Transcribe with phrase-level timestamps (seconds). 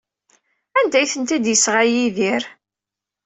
[0.77, 2.43] Anda ay ten-id-yesɣa Yidir?